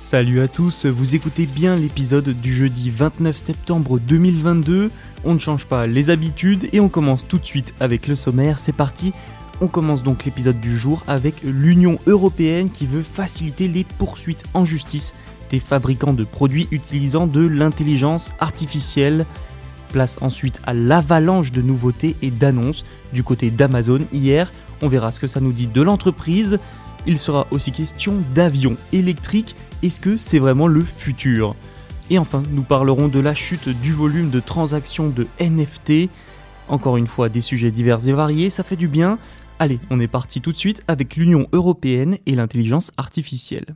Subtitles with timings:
[0.00, 4.90] Salut à tous, vous écoutez bien l'épisode du jeudi 29 septembre 2022.
[5.24, 8.58] On ne change pas les habitudes et on commence tout de suite avec le sommaire.
[8.58, 9.12] C'est parti,
[9.60, 14.64] on commence donc l'épisode du jour avec l'Union européenne qui veut faciliter les poursuites en
[14.64, 15.12] justice
[15.50, 19.26] des fabricants de produits utilisant de l'intelligence artificielle.
[19.90, 24.50] Place ensuite à l'avalanche de nouveautés et d'annonces du côté d'Amazon hier.
[24.82, 26.58] On verra ce que ça nous dit de l'entreprise.
[27.06, 29.56] Il sera aussi question d'avions électriques.
[29.82, 31.54] Est-ce que c'est vraiment le futur?
[32.10, 36.10] Et enfin, nous parlerons de la chute du volume de transactions de NFT.
[36.68, 39.18] Encore une fois, des sujets divers et variés, ça fait du bien.
[39.58, 43.74] Allez, on est parti tout de suite avec l'Union européenne et l'intelligence artificielle.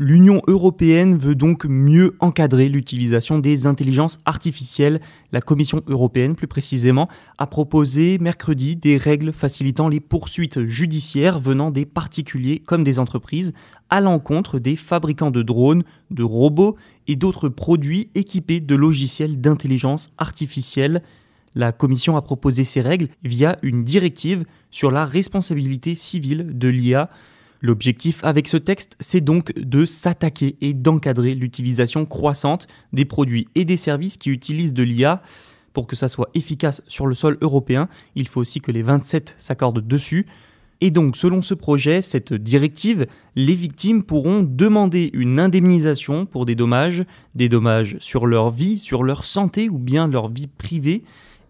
[0.00, 5.00] L'Union européenne veut donc mieux encadrer l'utilisation des intelligences artificielles.
[5.32, 11.72] La Commission européenne, plus précisément, a proposé mercredi des règles facilitant les poursuites judiciaires venant
[11.72, 13.52] des particuliers comme des entreprises
[13.90, 16.76] à l'encontre des fabricants de drones, de robots
[17.08, 21.02] et d'autres produits équipés de logiciels d'intelligence artificielle.
[21.56, 27.10] La Commission a proposé ces règles via une directive sur la responsabilité civile de l'IA.
[27.60, 33.64] L'objectif avec ce texte, c'est donc de s'attaquer et d'encadrer l'utilisation croissante des produits et
[33.64, 35.22] des services qui utilisent de l'IA.
[35.72, 39.34] Pour que ça soit efficace sur le sol européen, il faut aussi que les 27
[39.38, 40.26] s'accordent dessus.
[40.80, 46.54] Et donc, selon ce projet, cette directive, les victimes pourront demander une indemnisation pour des
[46.54, 47.04] dommages,
[47.34, 51.02] des dommages sur leur vie, sur leur santé ou bien leur vie privée,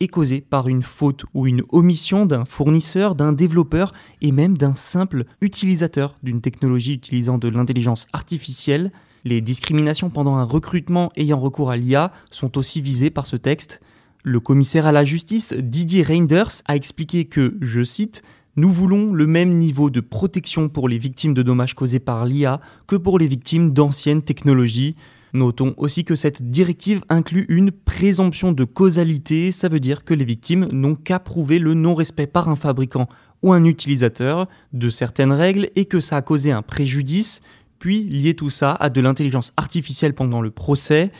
[0.00, 4.74] est causée par une faute ou une omission d'un fournisseur, d'un développeur et même d'un
[4.74, 8.92] simple utilisateur d'une technologie utilisant de l'intelligence artificielle.
[9.24, 13.80] Les discriminations pendant un recrutement ayant recours à l'IA sont aussi visées par ce texte.
[14.22, 18.22] Le commissaire à la justice, Didier Reinders, a expliqué que, je cite,
[18.56, 22.60] nous voulons le même niveau de protection pour les victimes de dommages causés par l'IA
[22.86, 24.94] que pour les victimes d'anciennes technologies.
[25.34, 30.24] Notons aussi que cette directive inclut une présomption de causalité, ça veut dire que les
[30.24, 33.08] victimes n'ont qu'à prouver le non-respect par un fabricant
[33.42, 37.40] ou un utilisateur de certaines règles et que ça a causé un préjudice,
[37.80, 41.10] puis lier tout ça à de l'intelligence artificielle pendant le procès.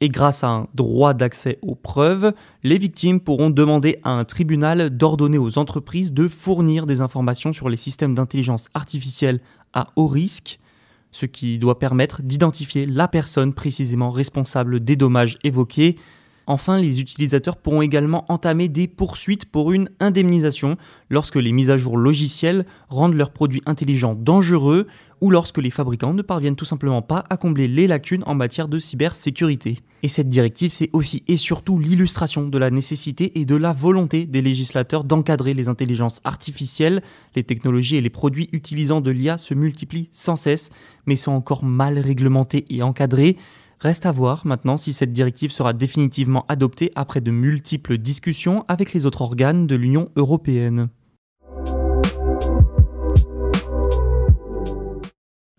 [0.00, 4.96] Et grâce à un droit d'accès aux preuves, les victimes pourront demander à un tribunal
[4.96, 9.40] d'ordonner aux entreprises de fournir des informations sur les systèmes d'intelligence artificielle
[9.74, 10.58] à haut risque
[11.10, 15.96] ce qui doit permettre d'identifier la personne précisément responsable des dommages évoqués.
[16.50, 20.78] Enfin, les utilisateurs pourront également entamer des poursuites pour une indemnisation
[21.10, 24.86] lorsque les mises à jour logicielles rendent leurs produits intelligents dangereux
[25.20, 28.68] ou lorsque les fabricants ne parviennent tout simplement pas à combler les lacunes en matière
[28.68, 29.80] de cybersécurité.
[30.02, 34.24] Et cette directive, c'est aussi et surtout l'illustration de la nécessité et de la volonté
[34.24, 37.02] des législateurs d'encadrer les intelligences artificielles.
[37.36, 40.70] Les technologies et les produits utilisant de l'IA se multiplient sans cesse,
[41.04, 43.36] mais sont encore mal réglementés et encadrés.
[43.80, 48.92] Reste à voir maintenant si cette directive sera définitivement adoptée après de multiples discussions avec
[48.92, 50.88] les autres organes de l'Union européenne.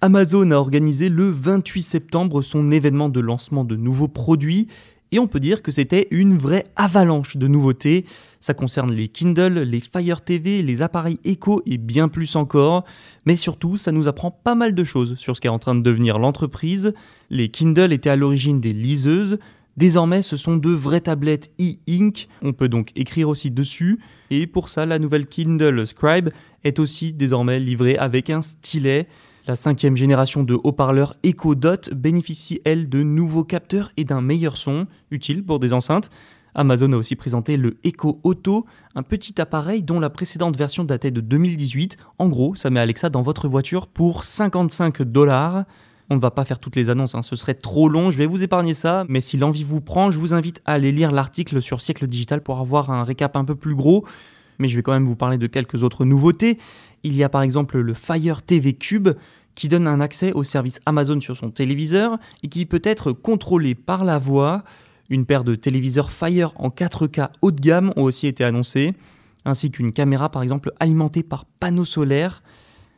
[0.00, 4.68] Amazon a organisé le 28 septembre son événement de lancement de nouveaux produits
[5.14, 8.04] et on peut dire que c'était une vraie avalanche de nouveautés.
[8.40, 12.84] Ça concerne les Kindle, les Fire TV, les appareils Echo et bien plus encore.
[13.24, 15.82] Mais surtout, ça nous apprend pas mal de choses sur ce qu'est en train de
[15.82, 16.94] devenir l'entreprise.
[17.30, 19.38] Les Kindle étaient à l'origine des liseuses.
[19.76, 22.26] Désormais, ce sont de vraies tablettes e-ink.
[22.42, 24.00] On peut donc écrire aussi dessus.
[24.30, 26.30] Et pour ça, la nouvelle Kindle Scribe
[26.64, 29.06] est aussi désormais livrée avec un stylet.
[29.46, 34.56] La cinquième génération de haut-parleurs Echo Dot bénéficie, elle, de nouveaux capteurs et d'un meilleur
[34.56, 36.08] son, utile pour des enceintes.
[36.54, 38.64] Amazon a aussi présenté le Echo Auto,
[38.94, 41.98] un petit appareil dont la précédente version datait de 2018.
[42.18, 45.64] En gros, ça met Alexa dans votre voiture pour 55 dollars.
[46.08, 48.26] On ne va pas faire toutes les annonces, hein, ce serait trop long, je vais
[48.26, 51.60] vous épargner ça, mais si l'envie vous prend, je vous invite à aller lire l'article
[51.60, 54.06] sur Siècle Digital pour avoir un récap un peu plus gros,
[54.58, 56.58] mais je vais quand même vous parler de quelques autres nouveautés.
[57.02, 59.10] Il y a par exemple le Fire TV Cube,
[59.54, 63.74] qui donne un accès au service Amazon sur son téléviseur et qui peut être contrôlé
[63.74, 64.64] par la voix.
[65.10, 68.94] Une paire de téléviseurs Fire en 4K haut de gamme ont aussi été annoncés,
[69.44, 72.42] ainsi qu'une caméra par exemple alimentée par panneaux solaires.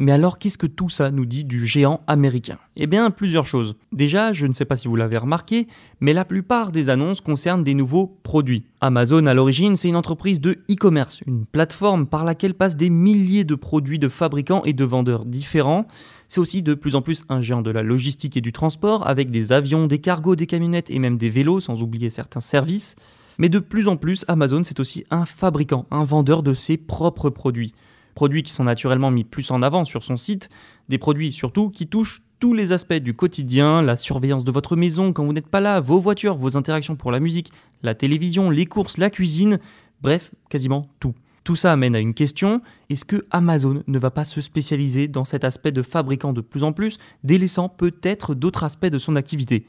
[0.00, 2.58] Mais alors, qu'est-ce que tout ça nous dit du géant américain?
[2.76, 3.74] Eh bien, plusieurs choses.
[3.92, 5.66] Déjà, je ne sais pas si vous l'avez remarqué,
[6.00, 8.64] mais la plupart des annonces concernent des nouveaux produits.
[8.80, 13.42] Amazon, à l'origine, c'est une entreprise de e-commerce, une plateforme par laquelle passent des milliers
[13.42, 15.88] de produits de fabricants et de vendeurs différents.
[16.28, 19.32] C'est aussi de plus en plus un géant de la logistique et du transport, avec
[19.32, 22.94] des avions, des cargos, des camionnettes et même des vélos, sans oublier certains services.
[23.38, 27.30] Mais de plus en plus, Amazon, c'est aussi un fabricant, un vendeur de ses propres
[27.30, 27.72] produits
[28.18, 30.48] produits qui sont naturellement mis plus en avant sur son site,
[30.88, 35.12] des produits surtout qui touchent tous les aspects du quotidien, la surveillance de votre maison
[35.12, 37.52] quand vous n'êtes pas là, vos voitures, vos interactions pour la musique,
[37.84, 39.60] la télévision, les courses, la cuisine,
[40.02, 41.14] bref, quasiment tout.
[41.44, 42.60] Tout ça amène à une question,
[42.90, 46.64] est-ce que Amazon ne va pas se spécialiser dans cet aspect de fabricant de plus
[46.64, 49.64] en plus, délaissant peut-être d'autres aspects de son activité?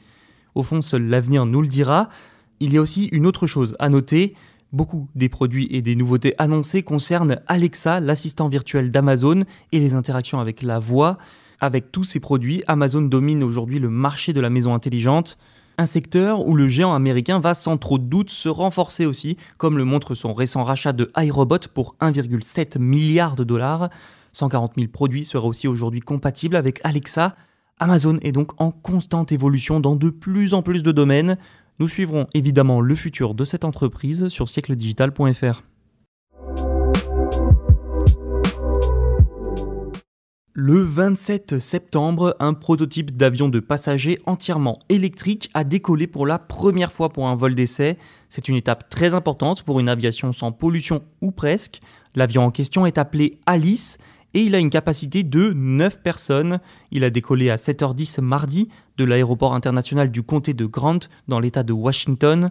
[0.56, 2.08] Au fond, seul l'avenir nous le dira.
[2.58, 4.34] Il y a aussi une autre chose à noter,
[4.72, 10.38] Beaucoup des produits et des nouveautés annoncées concernent Alexa, l'assistant virtuel d'Amazon, et les interactions
[10.38, 11.18] avec la voix.
[11.58, 15.38] Avec tous ces produits, Amazon domine aujourd'hui le marché de la maison intelligente,
[15.76, 19.76] un secteur où le géant américain va sans trop de doute se renforcer aussi, comme
[19.76, 23.90] le montre son récent rachat de iRobot pour 1,7 milliard de dollars.
[24.34, 27.34] 140 000 produits seraient aussi aujourd'hui compatibles avec Alexa.
[27.80, 31.38] Amazon est donc en constante évolution dans de plus en plus de domaines.
[31.80, 35.62] Nous suivrons évidemment le futur de cette entreprise sur siècledigital.fr.
[40.52, 46.92] Le 27 septembre, un prototype d'avion de passagers entièrement électrique a décollé pour la première
[46.92, 47.96] fois pour un vol d'essai.
[48.28, 51.80] C'est une étape très importante pour une aviation sans pollution ou presque.
[52.14, 53.96] L'avion en question est appelé Alice
[54.34, 56.60] et il a une capacité de 9 personnes.
[56.90, 61.62] Il a décollé à 7h10 mardi de l'aéroport international du comté de Grant dans l'État
[61.62, 62.50] de Washington.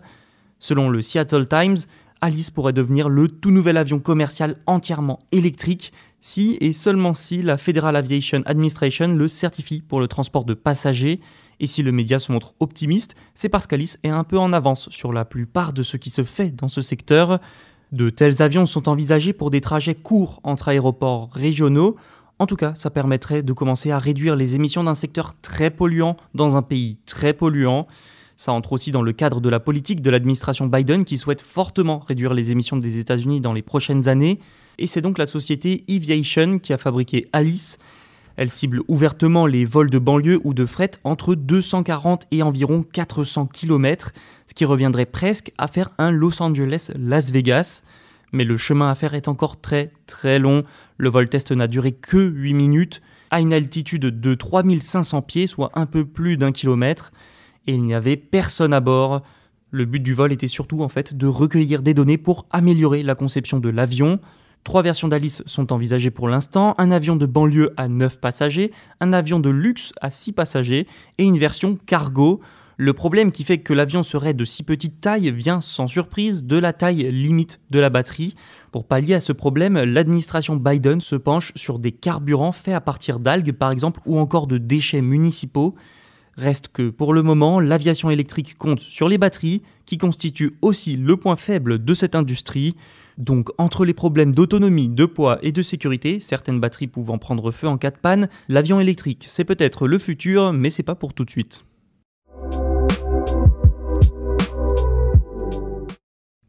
[0.59, 1.77] Selon le Seattle Times,
[2.21, 7.57] Alice pourrait devenir le tout nouvel avion commercial entièrement électrique si et seulement si la
[7.57, 11.21] Federal Aviation Administration le certifie pour le transport de passagers.
[11.61, 14.89] Et si le média se montre optimiste, c'est parce qu'Alice est un peu en avance
[14.89, 17.39] sur la plupart de ce qui se fait dans ce secteur.
[17.91, 21.95] De tels avions sont envisagés pour des trajets courts entre aéroports régionaux.
[22.37, 26.15] En tout cas, ça permettrait de commencer à réduire les émissions d'un secteur très polluant
[26.35, 27.87] dans un pays très polluant.
[28.35, 31.99] Ça entre aussi dans le cadre de la politique de l'administration Biden qui souhaite fortement
[31.99, 34.39] réduire les émissions des États-Unis dans les prochaines années.
[34.77, 37.79] Et c'est donc la société Eviation qui a fabriqué Alice.
[38.37, 43.47] Elle cible ouvertement les vols de banlieue ou de fret entre 240 et environ 400
[43.47, 44.13] km,
[44.49, 47.83] ce qui reviendrait presque à faire un Los Angeles-Las Vegas.
[48.31, 50.63] Mais le chemin à faire est encore très très long.
[50.97, 55.71] Le vol test n'a duré que 8 minutes, à une altitude de 3500 pieds, soit
[55.75, 57.11] un peu plus d'un kilomètre,
[57.67, 59.21] et il n'y avait personne à bord.
[59.69, 63.13] Le but du vol était surtout en fait de recueillir des données pour améliorer la
[63.13, 64.19] conception de l'avion.
[64.63, 69.13] Trois versions d'Alice sont envisagées pour l'instant, un avion de banlieue à 9 passagers, un
[69.13, 70.87] avion de luxe à 6 passagers
[71.19, 72.41] et une version cargo.
[72.81, 76.57] Le problème qui fait que l'avion serait de si petite taille vient sans surprise de
[76.57, 78.35] la taille limite de la batterie.
[78.71, 83.19] Pour pallier à ce problème, l'administration Biden se penche sur des carburants faits à partir
[83.19, 85.75] d'algues par exemple ou encore de déchets municipaux.
[86.37, 91.17] Reste que pour le moment, l'aviation électrique compte sur les batteries, qui constituent aussi le
[91.17, 92.77] point faible de cette industrie.
[93.17, 97.67] Donc entre les problèmes d'autonomie, de poids et de sécurité, certaines batteries pouvant prendre feu
[97.67, 101.25] en cas de panne, l'avion électrique c'est peut-être le futur, mais c'est pas pour tout
[101.25, 101.65] de suite.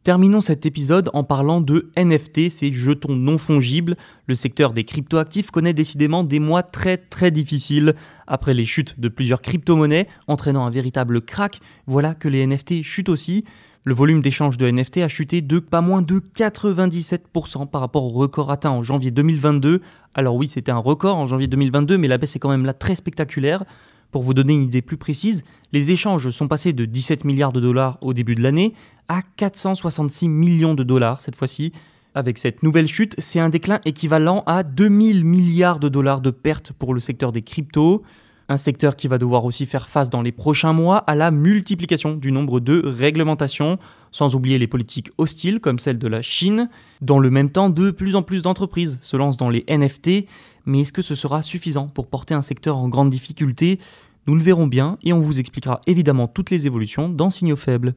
[0.03, 3.97] Terminons cet épisode en parlant de NFT, ces jetons non fongibles.
[4.25, 7.93] Le secteur des cryptoactifs connaît décidément des mois très très difficiles.
[8.25, 13.09] Après les chutes de plusieurs crypto-monnaies entraînant un véritable crack, voilà que les NFT chutent
[13.09, 13.45] aussi.
[13.83, 18.09] Le volume d'échange de NFT a chuté de pas moins de 97% par rapport au
[18.09, 19.81] record atteint en janvier 2022.
[20.15, 22.73] Alors oui, c'était un record en janvier 2022, mais la baisse est quand même là
[22.73, 23.65] très spectaculaire.
[24.11, 27.61] Pour vous donner une idée plus précise, les échanges sont passés de 17 milliards de
[27.61, 28.73] dollars au début de l'année
[29.07, 31.71] à 466 millions de dollars cette fois-ci.
[32.13, 36.73] Avec cette nouvelle chute, c'est un déclin équivalent à 2000 milliards de dollars de pertes
[36.73, 38.03] pour le secteur des cryptos.
[38.51, 42.15] Un secteur qui va devoir aussi faire face dans les prochains mois à la multiplication
[42.15, 43.79] du nombre de réglementations,
[44.11, 46.69] sans oublier les politiques hostiles comme celle de la Chine.
[46.99, 50.25] Dans le même temps, de plus en plus d'entreprises se lancent dans les NFT,
[50.65, 53.79] mais est-ce que ce sera suffisant pour porter un secteur en grande difficulté?
[54.27, 57.95] Nous le verrons bien et on vous expliquera évidemment toutes les évolutions dans Signaux Faibles.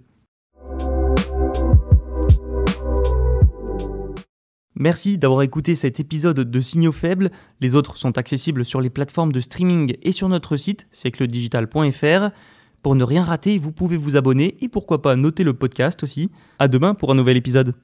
[4.76, 7.30] Merci d'avoir écouté cet épisode de Signaux Faibles.
[7.60, 12.34] Les autres sont accessibles sur les plateformes de streaming et sur notre site, siècledigital.fr.
[12.82, 16.30] Pour ne rien rater, vous pouvez vous abonner et pourquoi pas noter le podcast aussi.
[16.58, 17.74] À demain pour un nouvel épisode.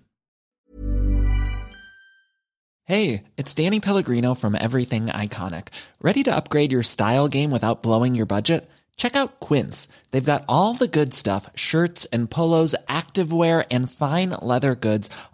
[2.86, 5.68] Hey, it's Danny Pellegrino from Everything Iconic.
[6.02, 8.68] Ready to upgrade your style game without blowing your budget?
[8.96, 9.86] Check out Quince.
[10.10, 15.08] They've got all the good stuff, shirts and polos, activewear and fine leather goods